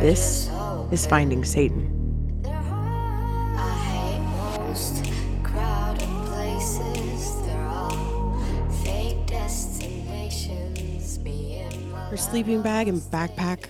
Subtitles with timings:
[0.00, 0.50] This
[0.90, 2.42] is Finding Satan.
[2.44, 4.20] I hate
[4.58, 5.04] most
[5.44, 7.40] crowded places.
[7.46, 8.36] They're all
[8.82, 11.20] fake destinations.
[11.20, 13.66] Me and my Her sleeping bag and backpack,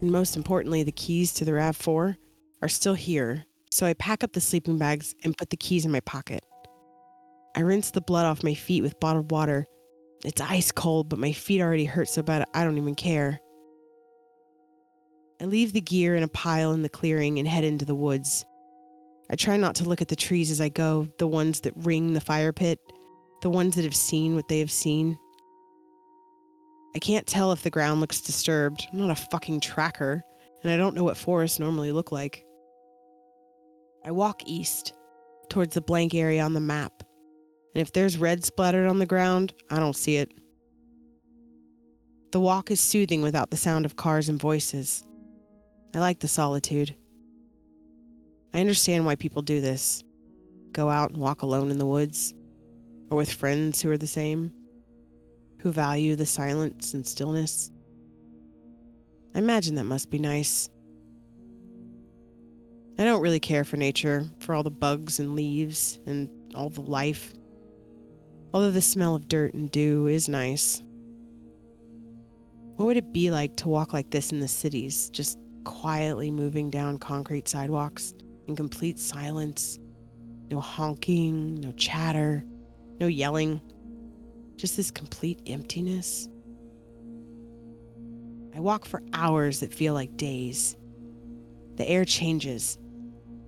[0.00, 2.16] and most importantly, the keys to the RAV4,
[2.62, 3.44] are still here,
[3.74, 6.46] so I pack up the sleeping bags and put the keys in my pocket.
[7.56, 9.66] I rinse the blood off my feet with bottled water.
[10.24, 13.40] It's ice cold, but my feet already hurt so bad I don't even care.
[15.42, 18.44] I leave the gear in a pile in the clearing and head into the woods.
[19.28, 22.12] I try not to look at the trees as I go, the ones that ring
[22.12, 22.78] the fire pit,
[23.42, 25.18] the ones that have seen what they have seen.
[26.94, 28.86] I can't tell if the ground looks disturbed.
[28.92, 30.22] I'm not a fucking tracker,
[30.62, 32.44] and I don't know what forests normally look like.
[34.04, 34.92] I walk east,
[35.48, 36.92] towards the blank area on the map,
[37.74, 40.32] and if there's red splattered on the ground, I don't see it.
[42.32, 45.04] The walk is soothing without the sound of cars and voices.
[45.94, 46.96] I like the solitude.
[48.52, 50.02] I understand why people do this
[50.72, 52.34] go out and walk alone in the woods,
[53.10, 54.52] or with friends who are the same
[55.64, 57.70] who value the silence and stillness.
[59.34, 60.68] I imagine that must be nice.
[62.96, 66.80] I don't really care for nature, for all the bugs and leaves and all the
[66.80, 67.32] life.
[68.52, 70.80] Although the smell of dirt and dew is nice.
[72.76, 76.70] What would it be like to walk like this in the cities, just quietly moving
[76.70, 78.14] down concrete sidewalks
[78.46, 79.78] in complete silence?
[80.50, 82.44] No honking, no chatter,
[83.00, 83.60] no yelling,
[84.56, 86.28] just this complete emptiness.
[88.54, 90.76] I walk for hours that feel like days.
[91.74, 92.78] The air changes.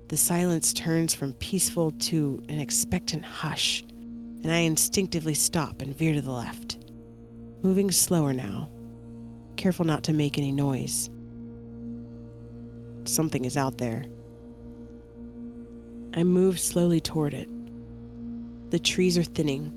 [0.08, 6.14] The silence turns from peaceful to an expectant hush, and I instinctively stop and veer
[6.14, 6.78] to the left,
[7.62, 8.70] moving slower now,
[9.56, 11.10] careful not to make any noise.
[13.02, 14.04] Something is out there.
[16.14, 17.48] I move slowly toward it.
[18.70, 19.72] The trees are thinning,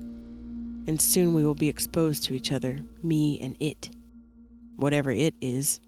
[0.86, 3.90] and soon we will be exposed to each other, me and it.
[4.76, 5.80] Whatever it is,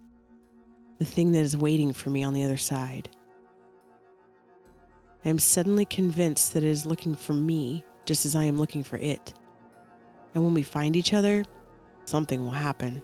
[0.98, 3.08] the thing that is waiting for me on the other side.
[5.24, 8.82] I am suddenly convinced that it is looking for me just as I am looking
[8.82, 9.34] for it.
[10.34, 11.44] And when we find each other,
[12.04, 13.02] something will happen.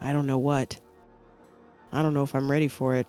[0.00, 0.80] I don't know what.
[1.92, 3.06] I don't know if I'm ready for it.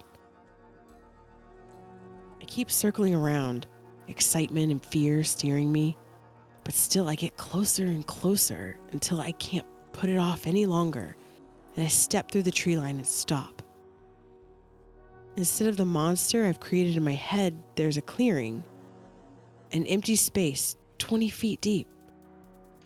[2.41, 3.67] I keep circling around,
[4.07, 5.97] excitement and fear steering me.
[6.63, 11.15] But still, I get closer and closer until I can't put it off any longer,
[11.75, 13.62] and I step through the tree line and stop.
[15.35, 18.63] Instead of the monster I've created in my head, there's a clearing,
[19.71, 21.87] an empty space 20 feet deep.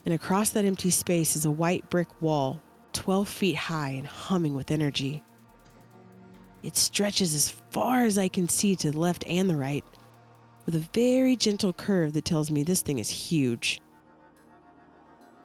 [0.06, 2.62] And across that empty space is a white brick wall
[2.94, 5.24] 12 feet high and humming with energy.
[6.63, 9.84] It stretches as far as I can see to the left and the right,
[10.66, 13.81] with a very gentle curve that tells me this thing is huge.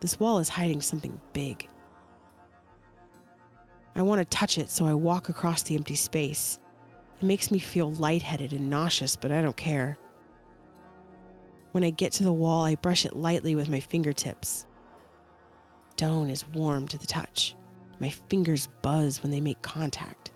[0.00, 1.68] This wall is hiding something big.
[3.94, 6.58] I want to touch it, so I walk across the empty space.
[7.22, 9.96] It makes me feel lightheaded and nauseous, but I don't care.
[11.70, 14.66] When I get to the wall, I brush it lightly with my fingertips.
[15.92, 17.54] Stone is warm to the touch.
[18.00, 20.32] My fingers buzz when they make contact.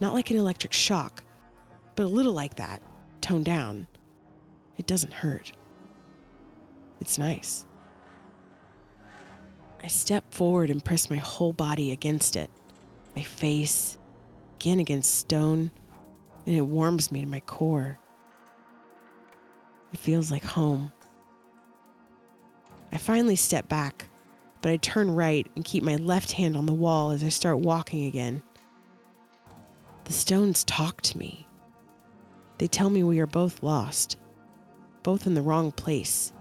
[0.00, 1.24] Not like an electric shock,
[1.96, 2.80] but a little like that,
[3.20, 3.88] toned down.
[4.78, 5.50] It doesn't hurt.
[7.00, 7.66] It's nice.
[9.82, 12.48] I step forward and press my whole body against it,
[13.16, 13.98] my face,
[14.60, 15.72] again against stone,
[16.46, 17.98] and it warms me to my core.
[19.92, 20.92] It feels like home.
[22.92, 24.06] I finally step back,
[24.60, 27.58] but I turn right and keep my left hand on the wall as I start
[27.58, 28.42] walking again.
[30.04, 31.46] The stones talk to me.
[32.58, 34.16] They tell me we are both lost,
[35.02, 36.32] both in the wrong place.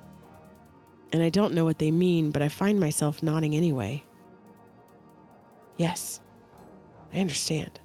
[1.14, 4.04] And I don't know what they mean, but I find myself nodding anyway.
[5.78, 6.22] Yes,
[7.14, 7.80] I understand.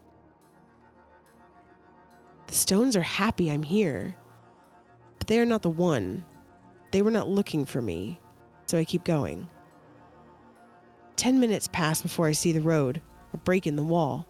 [2.47, 4.17] The stones are happy I'm here,
[5.19, 6.25] but they are not the one.
[6.93, 8.21] They were not looking for me,
[8.67, 9.49] so I keep going.
[11.17, 13.03] Ten minutes pass before I see the road,
[13.33, 14.27] a break in the wall,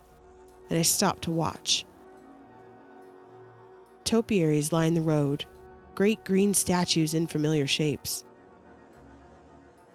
[0.71, 1.85] and I stop to watch.
[4.05, 5.45] Topiaries line the road,
[5.95, 8.25] great green statues in familiar shapes.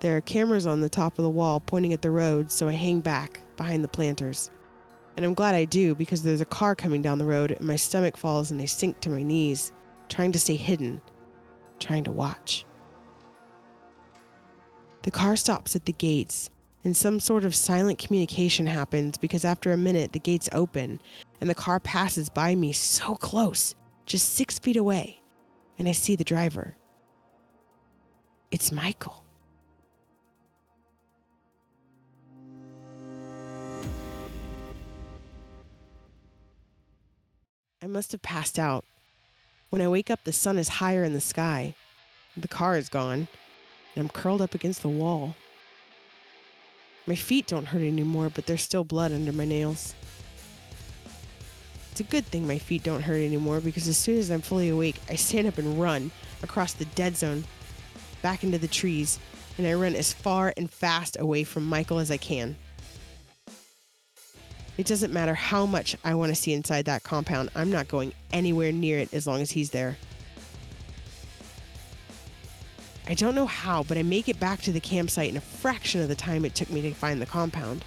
[0.01, 2.73] There are cameras on the top of the wall pointing at the road, so I
[2.73, 4.51] hang back behind the planters.
[5.15, 7.75] And I'm glad I do because there's a car coming down the road and my
[7.75, 9.71] stomach falls and I sink to my knees,
[10.09, 11.01] trying to stay hidden,
[11.79, 12.65] trying to watch.
[15.03, 16.49] The car stops at the gates,
[16.83, 20.99] and some sort of silent communication happens because after a minute, the gates open
[21.39, 23.75] and the car passes by me so close,
[24.05, 25.21] just six feet away,
[25.79, 26.75] and I see the driver.
[28.51, 29.23] It's Michael.
[37.83, 38.85] I must have passed out.
[39.71, 41.73] When I wake up, the sun is higher in the sky.
[42.37, 43.27] The car is gone,
[43.95, 45.35] and I'm curled up against the wall.
[47.07, 49.95] My feet don't hurt anymore, but there's still blood under my nails.
[51.91, 54.69] It's a good thing my feet don't hurt anymore because as soon as I'm fully
[54.69, 56.11] awake, I stand up and run
[56.43, 57.45] across the dead zone,
[58.21, 59.17] back into the trees,
[59.57, 62.57] and I run as far and fast away from Michael as I can.
[64.77, 68.13] It doesn't matter how much I want to see inside that compound, I'm not going
[68.31, 69.97] anywhere near it as long as he's there.
[73.07, 76.01] I don't know how, but I make it back to the campsite in a fraction
[76.01, 77.83] of the time it took me to find the compound.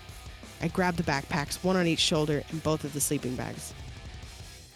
[0.60, 3.72] I grab the backpacks, one on each shoulder, and both of the sleeping bags.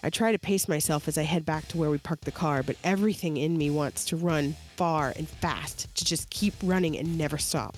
[0.03, 2.63] I try to pace myself as I head back to where we parked the car,
[2.63, 7.19] but everything in me wants to run far and fast, to just keep running and
[7.19, 7.77] never stop.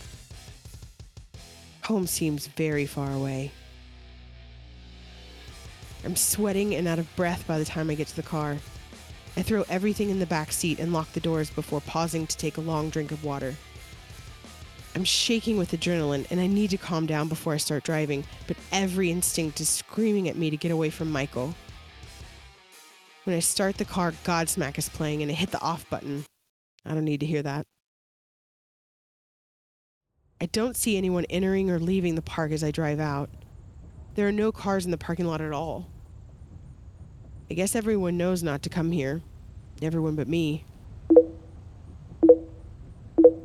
[1.84, 3.52] Home seems very far away.
[6.04, 8.56] I'm sweating and out of breath by the time I get to the car.
[9.36, 12.56] I throw everything in the back seat and lock the doors before pausing to take
[12.56, 13.54] a long drink of water.
[14.94, 18.56] I'm shaking with adrenaline and I need to calm down before I start driving, but
[18.72, 21.54] every instinct is screaming at me to get away from Michael.
[23.24, 26.24] When I start the car, Godsmack is playing and I hit the off button.
[26.84, 27.66] I don't need to hear that.
[30.40, 33.28] I don't see anyone entering or leaving the park as I drive out.
[34.20, 35.88] There are no cars in the parking lot at all.
[37.50, 39.22] I guess everyone knows not to come here.
[39.80, 40.66] Everyone but me.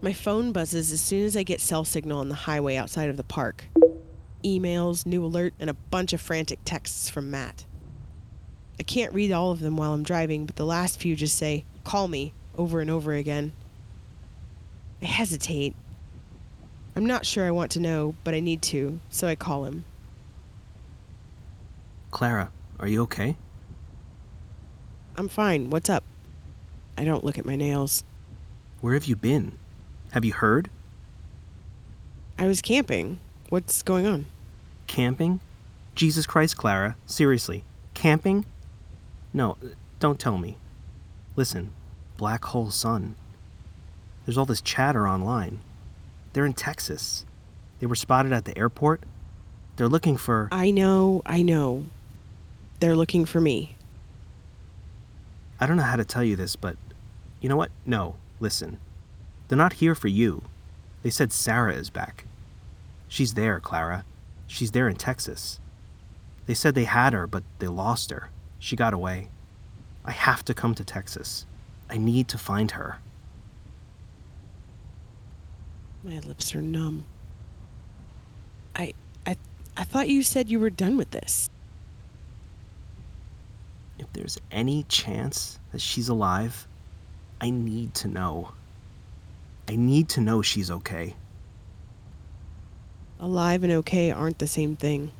[0.02, 3.16] My phone buzzes as soon as I get cell signal on the highway outside of
[3.16, 3.64] the park.
[4.44, 7.64] Emails, new alert, and a bunch of frantic texts from Matt.
[8.78, 11.64] I can't read all of them while I'm driving, but the last few just say,
[11.86, 13.54] call me, over and over again.
[15.02, 15.74] I hesitate.
[16.98, 19.86] I'm not sure I want to know, but I need to, so I call him.
[22.16, 23.36] Clara, are you okay?
[25.18, 25.70] I'm fine.
[25.70, 26.06] What's up?
[26.98, 28.06] I don't look at my nails.
[28.80, 29.58] Where have you been?
[30.12, 30.70] Have you heard?
[32.40, 33.20] I was camping.
[33.50, 34.28] What's going on?
[34.88, 35.42] Camping?
[35.94, 36.96] Jesus Christ, Clara.
[37.06, 37.66] Seriously.
[37.94, 38.46] Camping?
[39.34, 39.58] No,
[40.00, 40.56] don't tell me.
[41.36, 41.74] Listen,
[42.16, 43.16] Black Hole Sun.
[44.26, 45.60] There's all this chatter online.
[46.32, 47.26] They're in Texas.
[47.80, 49.04] They were spotted at the airport.
[49.76, 50.48] They're looking for.
[50.54, 51.88] I know, I know.
[52.80, 53.76] They're looking for me.
[55.60, 56.76] I don't know how to tell you this, but
[57.40, 57.72] you know what?
[57.86, 58.80] No, listen.
[59.48, 60.44] They're not here for you.
[61.04, 62.26] They said Sarah is back.
[63.08, 64.04] She's there, Clara.
[64.48, 65.60] She's there in Texas.
[66.46, 68.30] They said they had her, but they lost her.
[68.60, 69.30] She got away.
[70.04, 71.46] I have to come to Texas.
[71.90, 72.98] I need to find her.
[76.04, 77.06] My lips are numb.
[78.76, 78.94] I
[79.26, 79.38] I
[79.76, 81.50] I thought you said you were done with this.
[83.98, 86.68] If there's any chance that she's alive,
[87.40, 88.52] I need to know.
[89.68, 91.16] I need to know she's okay.
[93.20, 95.12] Alive and okay aren't the same thing.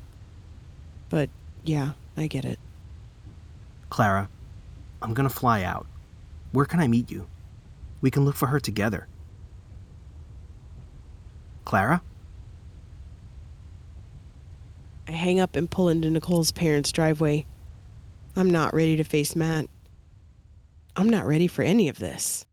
[1.08, 1.30] But
[1.64, 2.58] yeah, I get it.
[3.88, 4.28] Clara,
[5.00, 5.86] I'm gonna fly out.
[6.52, 7.26] Where can I meet you?
[8.00, 9.08] We can look for her together.
[11.64, 12.02] Clara?
[15.08, 17.46] I hang up and pull into Nicole's parents' driveway.
[18.36, 19.66] I'm not ready to face Matt.
[20.94, 22.44] I'm not ready for any of this.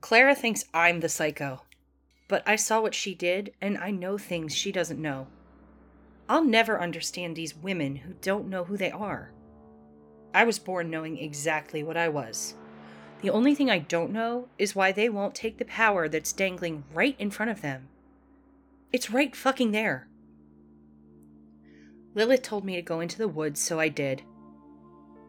[0.00, 1.62] Clara thinks I'm the psycho.
[2.28, 5.28] But I saw what she did, and I know things she doesn't know.
[6.28, 9.30] I'll never understand these women who don't know who they are.
[10.34, 12.54] I was born knowing exactly what I was.
[13.20, 16.84] The only thing I don't know is why they won't take the power that's dangling
[16.94, 17.88] right in front of them.
[18.92, 20.08] It's right fucking there.
[22.14, 24.22] Lilith told me to go into the woods, so I did.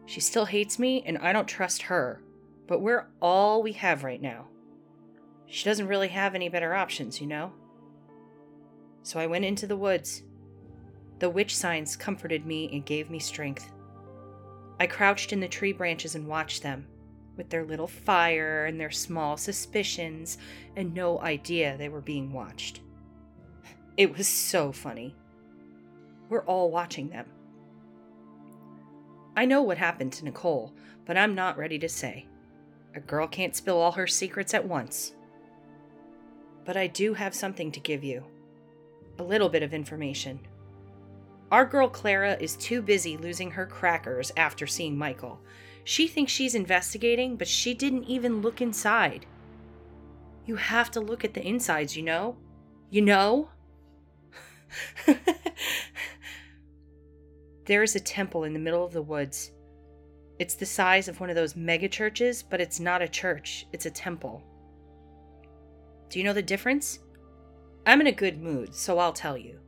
[0.06, 2.22] She still hates me, and I don't trust her,
[2.66, 4.46] but we're all we have right now.
[5.46, 7.52] She doesn't really have any better options, you know?
[9.02, 10.22] So I went into the woods.
[11.18, 13.72] The witch signs comforted me and gave me strength.
[14.78, 16.86] I crouched in the tree branches and watched them,
[17.36, 20.38] with their little fire and their small suspicions,
[20.76, 22.80] and no idea they were being watched.
[23.96, 25.14] It was so funny.
[26.28, 27.26] We're all watching them.
[29.36, 30.72] I know what happened to Nicole,
[31.06, 32.26] but I'm not ready to say.
[32.94, 35.12] A girl can't spill all her secrets at once.
[36.64, 38.24] But I do have something to give you
[39.18, 40.40] a little bit of information.
[41.50, 45.40] Our girl Clara is too busy losing her crackers after seeing Michael.
[45.84, 49.26] She thinks she's investigating, but she didn't even look inside.
[50.46, 52.36] You have to look at the insides, you know?
[52.90, 53.50] You know?
[57.66, 59.52] there is a temple in the middle of the woods.
[60.38, 63.86] It's the size of one of those mega churches, but it's not a church, it's
[63.86, 64.42] a temple.
[66.08, 67.00] Do you know the difference?
[67.86, 69.58] I'm in a good mood, so I'll tell you.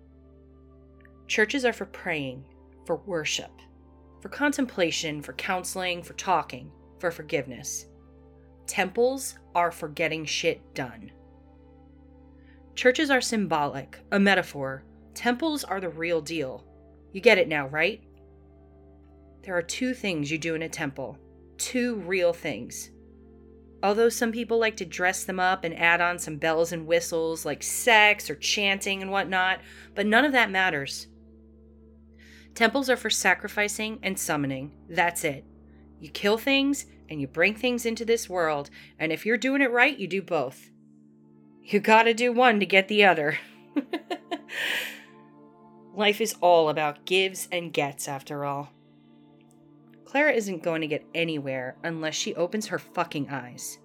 [1.26, 2.44] Churches are for praying,
[2.84, 3.52] for worship,
[4.22, 7.86] for contemplation, for counseling, for talking, for forgiveness.
[8.68, 11.10] Temples are for getting shit done.
[12.76, 14.84] Churches are symbolic, a metaphor.
[15.12, 16.64] Temples are the real deal.
[17.12, 18.00] You get it now, right?
[19.42, 21.18] There are two things you do in a temple.
[21.58, 22.90] Two real things.
[23.82, 27.44] Although some people like to dress them up and add on some bells and whistles
[27.44, 29.60] like sex or chanting and whatnot,
[29.96, 31.08] but none of that matters.
[32.54, 34.72] Temples are for sacrificing and summoning.
[34.88, 35.44] That's it.
[36.00, 39.70] You kill things and you bring things into this world, and if you're doing it
[39.70, 40.70] right, you do both.
[41.62, 43.38] You gotta do one to get the other.
[45.94, 48.70] Life is all about gives and gets, after all.
[50.04, 53.78] Clara isn't going to get anywhere unless she opens her fucking eyes.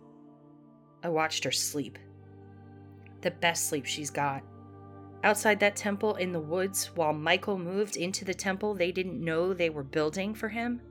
[1.03, 1.97] I watched her sleep.
[3.21, 4.43] The best sleep she's got.
[5.23, 9.53] Outside that temple in the woods, while Michael moved into the temple they didn't know
[9.53, 10.81] they were building for him,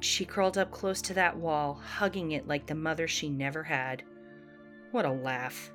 [0.00, 4.02] she curled up close to that wall, hugging it like the mother she never had.
[4.90, 5.70] What a laugh.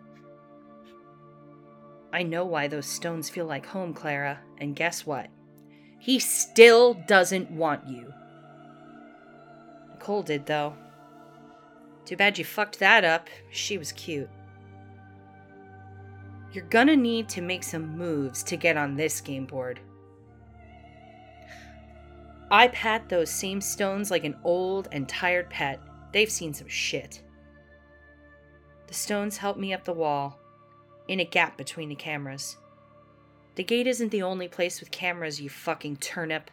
[2.12, 5.29] I know why those stones feel like home, Clara, and guess what?
[6.00, 8.13] He still doesn't want you.
[9.91, 10.75] Nicole did, though.
[12.05, 13.29] Too bad you fucked that up.
[13.51, 14.29] She was cute.
[16.51, 19.79] You're gonna need to make some moves to get on this game board.
[22.51, 25.79] I pat those same stones like an old and tired pet.
[26.12, 27.22] They've seen some shit.
[28.88, 30.39] The stones help me up the wall,
[31.08, 32.58] in a gap between the cameras.
[33.56, 36.50] The gate isn't the only place with cameras, you fucking turnip.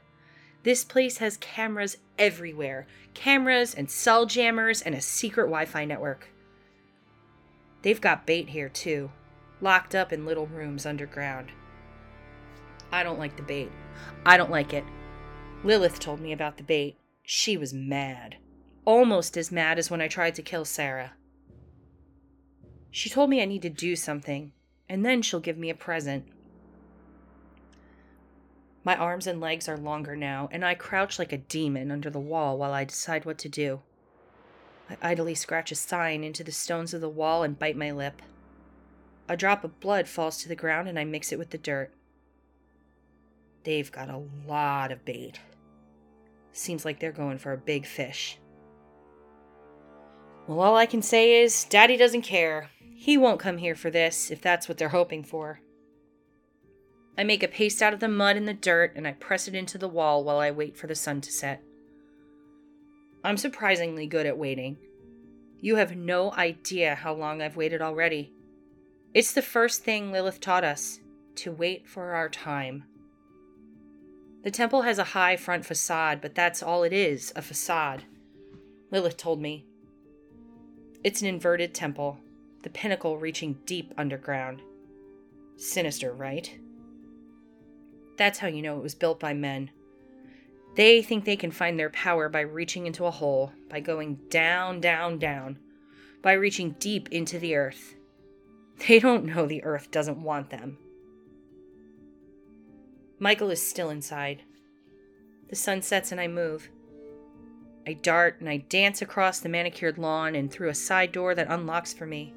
[0.62, 6.28] This place has cameras everywhere cameras and cell jammers and a secret Wi Fi network.
[7.80, 9.10] They've got bait here, too,
[9.60, 11.50] locked up in little rooms underground.
[12.92, 13.70] I don't like the bait.
[14.24, 14.84] I don't like it.
[15.64, 16.96] Lilith told me about the bait.
[17.22, 18.36] She was mad.
[18.84, 21.14] Almost as mad as when I tried to kill Sarah.
[22.90, 24.52] She told me I need to do something,
[24.88, 26.26] and then she'll give me a present.
[28.84, 32.20] My arms and legs are longer now, and I crouch like a demon under the
[32.20, 33.80] wall while I decide what to do.
[34.88, 38.22] I idly scratch a sign into the stones of the wall and bite my lip.
[39.28, 41.92] A drop of blood falls to the ground and I mix it with the dirt.
[43.64, 45.40] They've got a lot of bait.
[46.52, 48.38] Seems like they're going for a big fish.
[50.46, 52.70] Well, all I can say is, Daddy doesn't care.
[52.94, 55.60] He won't come here for this, if that's what they're hoping for.
[57.18, 59.54] I make a paste out of the mud and the dirt and I press it
[59.54, 61.62] into the wall while I wait for the sun to set.
[63.24, 64.76] I'm surprisingly good at waiting.
[65.60, 68.32] You have no idea how long I've waited already.
[69.16, 71.00] It's the first thing Lilith taught us
[71.36, 72.84] to wait for our time.
[74.44, 78.04] The temple has a high front facade, but that's all it is a facade.
[78.90, 79.64] Lilith told me.
[81.02, 82.18] It's an inverted temple,
[82.62, 84.60] the pinnacle reaching deep underground.
[85.56, 86.54] Sinister, right?
[88.18, 89.70] That's how you know it was built by men.
[90.74, 94.82] They think they can find their power by reaching into a hole, by going down,
[94.82, 95.58] down, down,
[96.20, 97.94] by reaching deep into the earth.
[98.78, 100.78] They don't know the earth doesn't want them.
[103.18, 104.42] Michael is still inside.
[105.48, 106.68] The sun sets and I move.
[107.86, 111.50] I dart and I dance across the manicured lawn and through a side door that
[111.50, 112.34] unlocks for me.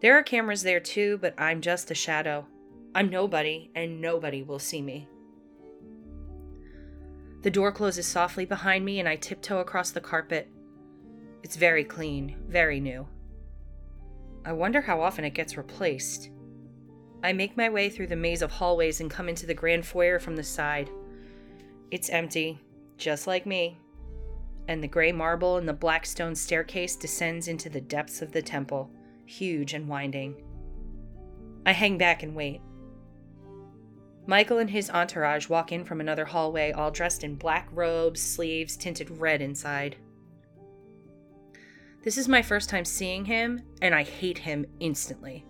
[0.00, 2.46] There are cameras there too, but I'm just a shadow.
[2.94, 5.08] I'm nobody, and nobody will see me.
[7.42, 10.48] The door closes softly behind me, and I tiptoe across the carpet.
[11.42, 13.06] It's very clean, very new.
[14.44, 16.30] I wonder how often it gets replaced.
[17.22, 20.18] I make my way through the maze of hallways and come into the grand foyer
[20.18, 20.90] from the side.
[21.90, 22.60] It's empty,
[22.98, 23.78] just like me,
[24.68, 28.42] and the gray marble and the black stone staircase descends into the depths of the
[28.42, 28.90] temple,
[29.24, 30.42] huge and winding.
[31.64, 32.60] I hang back and wait.
[34.26, 38.76] Michael and his entourage walk in from another hallway, all dressed in black robes, sleeves
[38.76, 39.96] tinted red inside.
[42.04, 45.46] This is my first time seeing him, and I hate him instantly.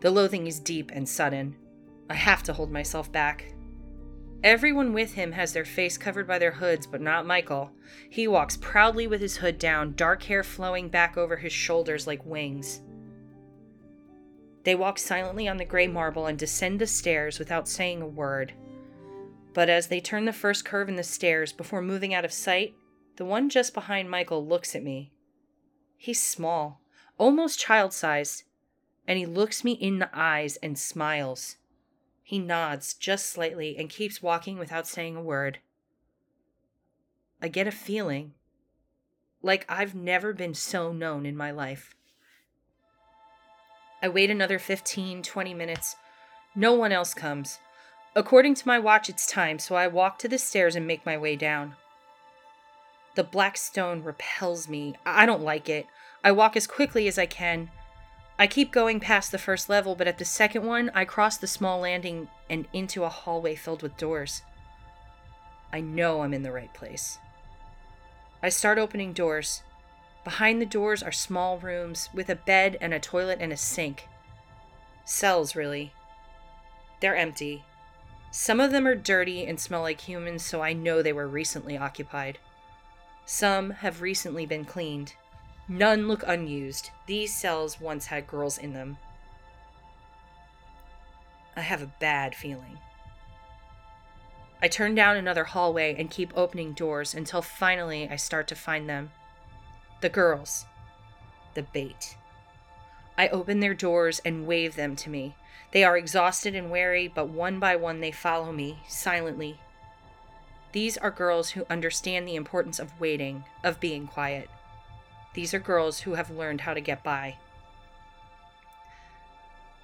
[0.00, 1.54] The loathing is deep and sudden.
[2.10, 3.54] I have to hold myself back.
[4.42, 7.70] Everyone with him has their face covered by their hoods, but not Michael.
[8.10, 12.26] He walks proudly with his hood down, dark hair flowing back over his shoulders like
[12.26, 12.80] wings.
[14.64, 18.52] They walk silently on the gray marble and descend the stairs without saying a word.
[19.54, 22.74] But as they turn the first curve in the stairs before moving out of sight,
[23.16, 25.12] the one just behind Michael looks at me.
[26.00, 26.80] He's small,
[27.18, 28.44] almost child sized,
[29.06, 31.56] and he looks me in the eyes and smiles.
[32.22, 35.58] He nods just slightly and keeps walking without saying a word.
[37.42, 38.34] I get a feeling
[39.42, 41.94] like I've never been so known in my life.
[44.00, 45.96] I wait another 15, 20 minutes.
[46.54, 47.58] No one else comes.
[48.14, 51.18] According to my watch, it's time, so I walk to the stairs and make my
[51.18, 51.74] way down.
[53.18, 54.94] The black stone repels me.
[55.04, 55.88] I don't like it.
[56.22, 57.68] I walk as quickly as I can,
[58.38, 61.48] I keep going past the first level, but at the second one, I cross the
[61.48, 64.42] small landing and into a hallway filled with doors.
[65.72, 67.18] I know I'm in the right place.
[68.40, 69.64] I start opening doors.
[70.22, 74.06] Behind the doors are small rooms with a bed and a toilet and a sink.
[75.04, 75.92] Cells, really.
[77.00, 77.64] They're empty.
[78.30, 81.76] Some of them are dirty and smell like humans, so I know they were recently
[81.76, 82.38] occupied.
[83.30, 85.12] Some have recently been cleaned.
[85.68, 86.88] None look unused.
[87.04, 88.96] These cells once had girls in them.
[91.54, 92.78] I have a bad feeling.
[94.62, 98.88] I turn down another hallway and keep opening doors until finally I start to find
[98.88, 99.10] them.
[100.00, 100.64] The girls.
[101.52, 102.16] The bait.
[103.18, 105.36] I open their doors and wave them to me.
[105.72, 109.60] They are exhausted and weary, but one by one they follow me, silently.
[110.72, 114.50] These are girls who understand the importance of waiting, of being quiet.
[115.34, 117.36] These are girls who have learned how to get by.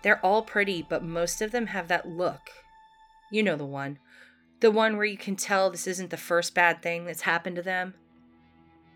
[0.03, 2.51] They're all pretty, but most of them have that look.
[3.31, 3.99] You know the one.
[4.61, 7.63] The one where you can tell this isn't the first bad thing that's happened to
[7.63, 7.95] them.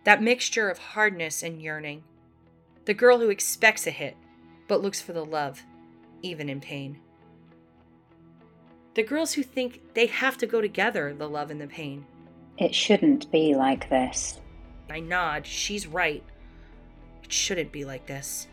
[0.04, 2.04] That mixture of hardness and yearning.
[2.84, 4.16] The girl who expects a hit,
[4.66, 5.62] but looks for the love,
[6.22, 7.00] even in pain.
[8.98, 12.04] The girls who think they have to go together, the love and the pain.
[12.56, 14.40] It shouldn't be like this.
[14.90, 15.46] I nod.
[15.46, 16.24] She's right.
[17.22, 18.48] It shouldn't be like this.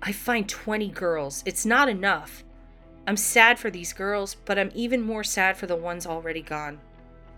[0.00, 1.42] I find 20 girls.
[1.44, 2.42] It's not enough.
[3.06, 6.80] I'm sad for these girls, but I'm even more sad for the ones already gone.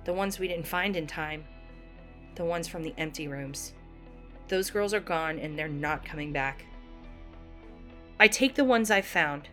[0.05, 1.43] The ones we didn't find in time.
[2.37, 3.73] The ones from the empty rooms.
[4.47, 6.67] Those girls are gone and they're not coming back.
[8.21, 9.49] I take the ones I've found.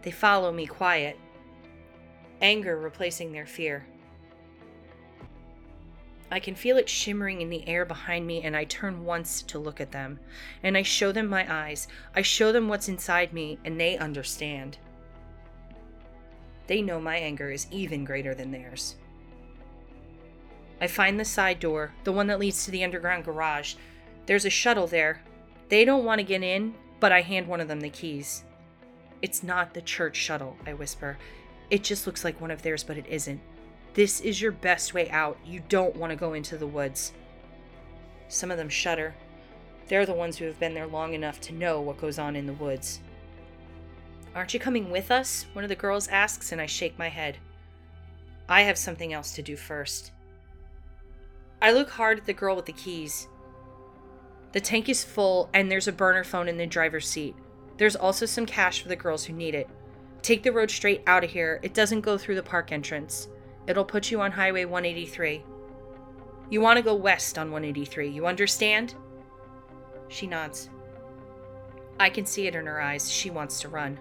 [0.00, 1.18] They follow me quiet.
[2.42, 3.86] Anger replacing their fear.
[6.32, 9.58] I can feel it shimmering in the air behind me, and I turn once to
[9.58, 10.18] look at them.
[10.62, 11.88] And I show them my eyes.
[12.16, 14.78] I show them what's inside me, and they understand.
[16.66, 18.96] They know my anger is even greater than theirs.
[20.80, 23.74] I find the side door, the one that leads to the underground garage.
[24.26, 25.22] There's a shuttle there.
[25.68, 28.42] They don't want to get in, but I hand one of them the keys.
[29.20, 31.18] It's not the church shuttle, I whisper.
[31.72, 33.40] It just looks like one of theirs, but it isn't.
[33.94, 35.38] This is your best way out.
[35.42, 37.14] You don't want to go into the woods.
[38.28, 39.14] Some of them shudder.
[39.88, 42.44] They're the ones who have been there long enough to know what goes on in
[42.44, 43.00] the woods.
[44.34, 45.46] Aren't you coming with us?
[45.54, 47.38] One of the girls asks, and I shake my head.
[48.50, 50.12] I have something else to do first.
[51.62, 53.28] I look hard at the girl with the keys.
[54.52, 57.34] The tank is full, and there's a burner phone in the driver's seat.
[57.78, 59.70] There's also some cash for the girls who need it.
[60.22, 61.58] Take the road straight out of here.
[61.62, 63.28] It doesn't go through the park entrance.
[63.66, 65.44] It'll put you on Highway 183.
[66.50, 68.94] You want to go west on 183, you understand?
[70.08, 70.68] She nods.
[71.98, 73.10] I can see it in her eyes.
[73.10, 73.98] She wants to run.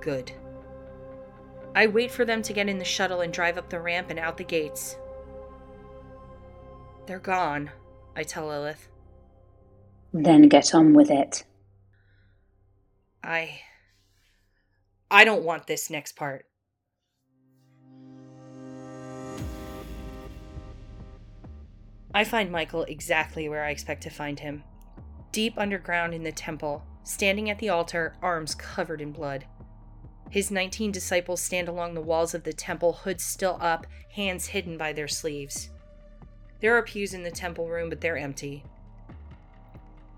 [0.00, 0.32] Good.
[1.74, 4.18] I wait for them to get in the shuttle and drive up the ramp and
[4.18, 4.96] out the gates.
[7.06, 7.70] They're gone,
[8.16, 8.88] I tell Lilith.
[10.12, 11.44] Then get on with it.
[13.22, 13.60] I.
[15.10, 16.46] I don't want this next part.
[22.14, 24.64] I find Michael exactly where I expect to find him
[25.32, 29.44] deep underground in the temple, standing at the altar, arms covered in blood.
[30.28, 34.76] His 19 disciples stand along the walls of the temple, hoods still up, hands hidden
[34.76, 35.70] by their sleeves.
[36.60, 38.64] There are pews in the temple room, but they're empty.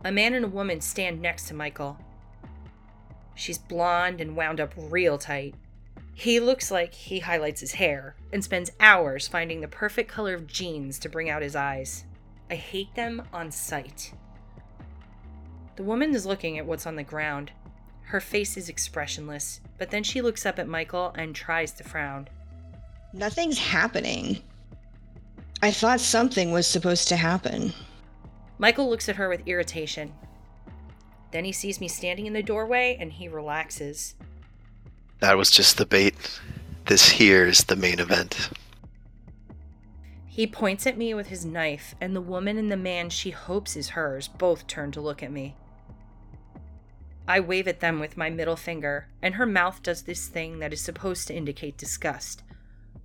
[0.05, 1.99] A man and a woman stand next to Michael.
[3.35, 5.55] She's blonde and wound up real tight.
[6.14, 10.47] He looks like he highlights his hair and spends hours finding the perfect color of
[10.47, 12.05] jeans to bring out his eyes.
[12.51, 14.12] I hate them on sight.
[15.77, 17.51] The woman is looking at what's on the ground.
[18.03, 22.29] Her face is expressionless, but then she looks up at Michael and tries to frown.
[23.14, 24.42] Nothing's happening.
[25.62, 27.73] I thought something was supposed to happen.
[28.59, 30.12] Michael looks at her with irritation.
[31.33, 34.14] Then he sees me standing in the doorway and he relaxes.
[35.21, 36.14] That was just the bait.
[36.87, 38.51] This here is the main event.
[40.27, 43.77] He points at me with his knife, and the woman and the man she hopes
[43.77, 45.57] is hers both turn to look at me.
[47.29, 50.73] I wave at them with my middle finger, and her mouth does this thing that
[50.73, 52.42] is supposed to indicate disgust.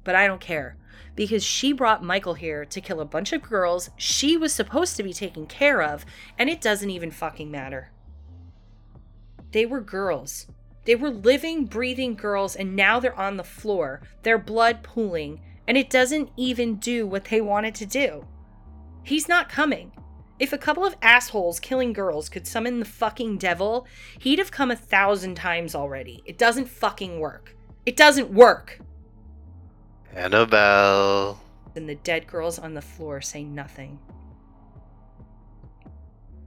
[0.06, 0.78] But I don't care,
[1.16, 5.04] because she brought Michael here to kill a bunch of girls she was supposed to
[5.04, 6.06] be taking care of,
[6.40, 7.92] and it doesn't even fucking matter.
[9.52, 10.48] They were girls.
[10.86, 15.78] They were living, breathing girls, and now they're on the floor, their blood pooling, and
[15.78, 18.26] it doesn't even do what they wanted to do.
[19.04, 19.92] He's not coming.
[20.40, 23.88] If a couple of assholes killing girls could summon the fucking devil,
[24.20, 26.22] he'd have come a thousand times already.
[26.26, 27.56] It doesn't fucking work.
[27.86, 28.80] It doesn't work!
[30.14, 31.42] Annabelle.
[31.76, 34.00] And the dead girls on the floor say nothing.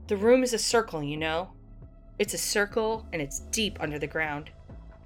[0.07, 1.51] The room is a circle, you know?
[2.21, 4.51] It's a circle and it's deep under the ground.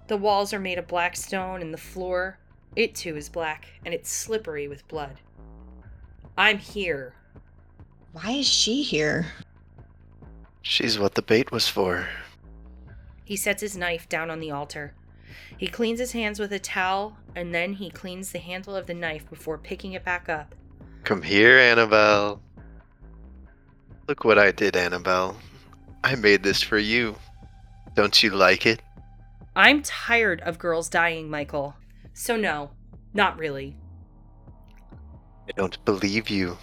[0.07, 2.39] The walls are made of black stone and the floor,
[2.75, 5.21] it too is black and it's slippery with blood.
[6.37, 7.13] I'm here.
[8.11, 9.27] Why is she here?
[10.61, 12.05] She's what the bait was for.
[13.23, 14.93] He sets his knife down on the altar.
[15.57, 18.93] He cleans his hands with a towel and then he cleans the handle of the
[18.93, 20.53] knife before picking it back up.
[21.05, 22.41] Come here, Annabelle.
[24.05, 25.37] Look what I did, Annabelle.
[26.05, 27.15] I made this for you.
[27.95, 28.79] Don't you like it?
[29.55, 31.75] I'm tired of girls dying, Michael.
[32.13, 32.69] So, no,
[33.15, 33.75] not really.
[35.49, 36.59] I don't believe you.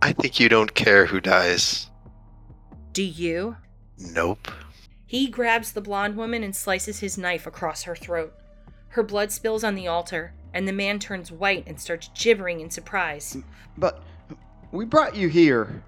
[0.00, 1.90] I think you don't care who dies.
[2.92, 3.56] Do you?
[3.98, 4.50] Nope.
[5.04, 8.32] He grabs the blonde woman and slices his knife across her throat.
[8.88, 12.70] Her blood spills on the altar, and the man turns white and starts gibbering in
[12.70, 13.36] surprise.
[13.76, 14.02] But
[14.72, 15.82] we brought you here.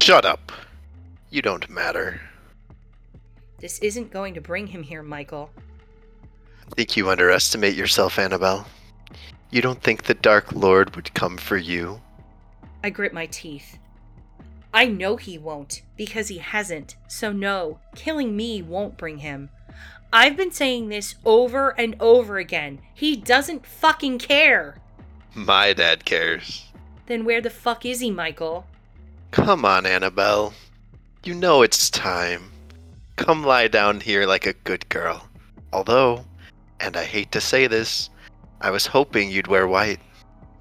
[0.00, 0.50] Shut up.
[1.30, 2.20] You don't matter.
[3.58, 5.50] This isn't going to bring him here, Michael.
[6.66, 8.66] I think you underestimate yourself, Annabelle.
[9.50, 12.00] You don't think the Dark Lord would come for you?
[12.82, 13.78] I grit my teeth.
[14.72, 16.96] I know he won't, because he hasn't.
[17.08, 19.50] So, no, killing me won't bring him.
[20.12, 22.80] I've been saying this over and over again.
[22.94, 24.76] He doesn't fucking care.
[25.34, 26.66] My dad cares.
[27.06, 28.66] Then where the fuck is he, Michael?
[29.30, 30.54] Come on, Annabelle.
[31.22, 32.50] You know it's time.
[33.16, 35.28] Come lie down here like a good girl.
[35.70, 36.24] Although,
[36.80, 38.08] and I hate to say this,
[38.62, 40.00] I was hoping you'd wear white.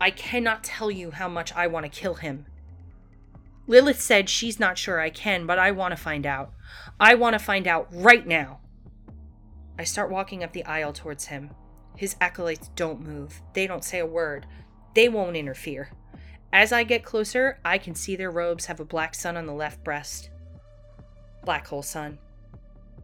[0.02, 2.46] I cannot tell you how much I want to kill him.
[3.68, 6.52] Lilith said she's not sure I can, but I want to find out.
[7.00, 8.60] I want to find out right now.
[9.78, 11.52] I start walking up the aisle towards him.
[11.96, 13.42] His acolytes don't move.
[13.54, 14.46] They don't say a word.
[14.94, 15.92] They won't interfere.
[16.52, 19.54] As I get closer, I can see their robes have a black sun on the
[19.54, 20.32] left breast.
[21.46, 22.18] Black hole sun.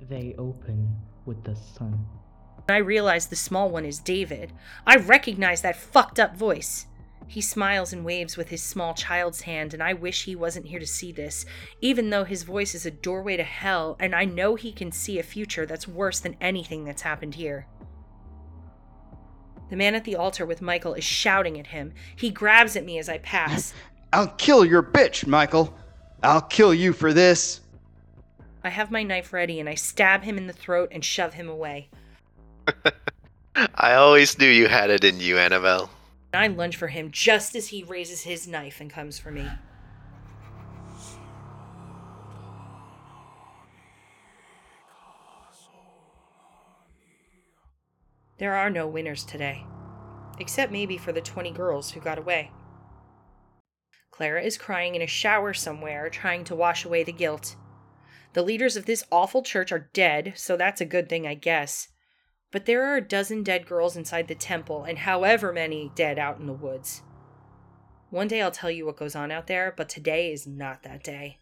[0.09, 0.95] They open
[1.25, 2.05] with the sun.
[2.67, 4.51] I realize the small one is David.
[4.85, 6.87] I recognize that fucked up voice.
[7.27, 10.79] He smiles and waves with his small child's hand, and I wish he wasn't here
[10.79, 11.45] to see this,
[11.81, 15.17] even though his voice is a doorway to hell, and I know he can see
[15.17, 17.67] a future that's worse than anything that's happened here.
[19.69, 21.93] The man at the altar with Michael is shouting at him.
[22.15, 23.73] He grabs at me as I pass.
[24.13, 25.75] I'll kill your bitch, Michael.
[26.21, 27.61] I'll kill you for this.
[28.65, 31.47] I have my knife ready and I stab him in the throat and shove him
[31.47, 31.89] away.
[33.75, 35.91] I always knew you had it in you, Annabelle.
[36.33, 39.47] I lunge for him just as he raises his knife and comes for me.
[48.39, 49.63] There are no winners today,
[50.39, 52.49] except maybe for the 20 girls who got away.
[54.09, 57.55] Clara is crying in a shower somewhere, trying to wash away the guilt.
[58.35, 61.87] The leaders of this awful church are dead, so that's a good thing, I guess.
[62.51, 66.37] But there are a dozen dead girls inside the temple, and however many dead out
[66.37, 67.01] in the woods.
[68.09, 71.01] One day I'll tell you what goes on out there, but today is not that
[71.01, 71.37] day.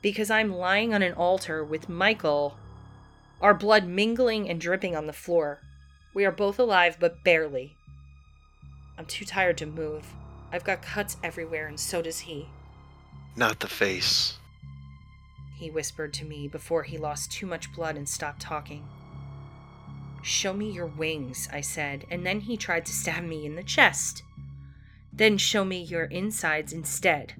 [0.00, 2.56] Because I'm lying on an altar with Michael,
[3.42, 5.60] our blood mingling and dripping on the floor.
[6.14, 7.76] We are both alive, but barely.
[8.96, 10.06] I'm too tired to move.
[10.50, 12.48] I've got cuts everywhere, and so does he.
[13.36, 14.39] Not the face.
[15.60, 18.88] He whispered to me before he lost too much blood and stopped talking.
[20.22, 23.62] Show me your wings, I said, and then he tried to stab me in the
[23.62, 24.22] chest.
[25.12, 27.34] Then show me your insides instead.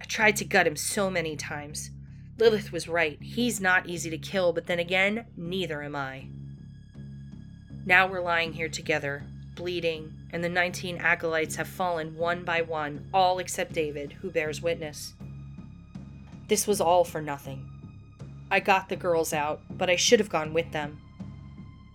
[0.00, 1.90] I tried to gut him so many times.
[2.38, 3.18] Lilith was right.
[3.20, 6.28] He's not easy to kill, but then again, neither am I.
[7.84, 13.08] Now we're lying here together, bleeding, and the 19 acolytes have fallen one by one,
[13.12, 15.12] all except David, who bears witness.
[16.48, 17.68] This was all for nothing.
[18.50, 21.00] I got the girls out, but I should have gone with them.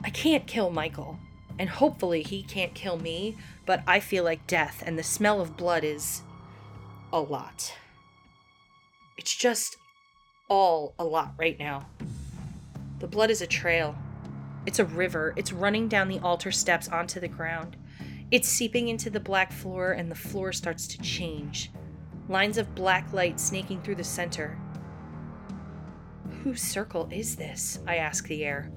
[0.03, 1.17] I can't kill Michael,
[1.57, 5.57] and hopefully he can't kill me, but I feel like death, and the smell of
[5.57, 6.21] blood is.
[7.11, 7.73] a lot.
[9.17, 9.77] It's just
[10.49, 11.87] all a lot right now.
[12.99, 13.95] The blood is a trail.
[14.65, 15.33] It's a river.
[15.35, 17.77] It's running down the altar steps onto the ground.
[18.31, 21.71] It's seeping into the black floor, and the floor starts to change.
[22.29, 24.57] Lines of black light snaking through the center.
[26.43, 27.79] Whose circle is this?
[27.87, 28.71] I ask the air.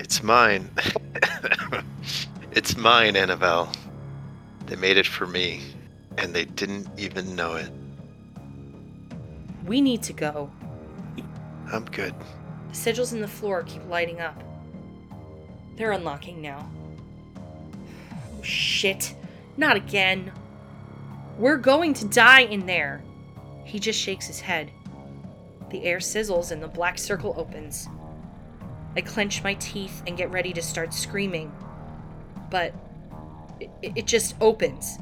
[0.00, 0.70] It's mine.
[2.52, 3.72] it's mine, Annabelle.
[4.66, 5.62] They made it for me,
[6.18, 7.70] and they didn't even know it.
[9.64, 10.50] We need to go.
[11.72, 12.14] I'm good.
[12.68, 14.42] The sigils in the floor keep lighting up.
[15.76, 16.68] They're unlocking now.
[17.36, 19.14] Oh, shit.
[19.56, 20.32] Not again.
[21.38, 23.02] We're going to die in there.
[23.64, 24.70] He just shakes his head.
[25.70, 27.88] The air sizzles and the black circle opens.
[28.96, 31.52] I clench my teeth and get ready to start screaming.
[32.50, 32.72] But
[33.58, 34.98] it, it just opens.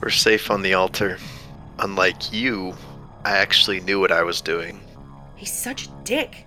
[0.00, 1.18] We're safe on the altar.
[1.80, 2.74] Unlike you,
[3.24, 4.80] I actually knew what I was doing.
[5.34, 6.46] He's such a dick.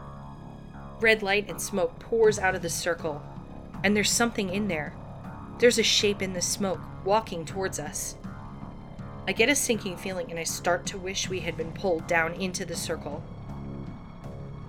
[1.02, 3.22] Red light and smoke pours out of the circle,
[3.84, 4.96] and there's something in there.
[5.60, 8.16] There's a shape in the smoke walking towards us.
[9.28, 12.34] I get a sinking feeling and I start to wish we had been pulled down
[12.36, 13.22] into the circle.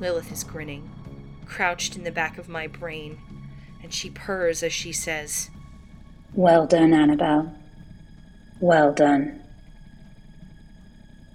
[0.01, 0.91] Lilith is grinning,
[1.47, 3.21] crouched in the back of my brain,
[3.81, 5.49] and she purrs as she says,
[6.35, 7.55] Well done, Annabelle.
[8.59, 9.45] Well done.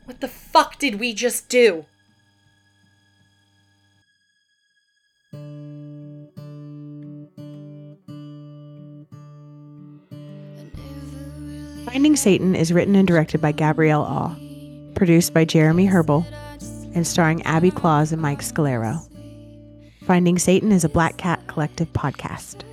[0.04, 1.86] What the fuck did we just do?
[11.94, 14.36] Finding Satan is written and directed by Gabrielle Aw,
[14.96, 16.26] produced by Jeremy Herbal,
[16.96, 19.00] and starring Abby Claus and Mike Scalero.
[20.04, 22.64] Finding Satan is a Black Cat Collective podcast.